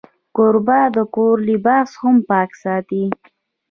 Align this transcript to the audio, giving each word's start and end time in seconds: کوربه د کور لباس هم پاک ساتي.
کوربه 0.35 0.79
د 0.95 0.97
کور 1.15 1.35
لباس 1.49 1.89
هم 2.01 2.15
پاک 2.29 2.49
ساتي. 2.63 3.03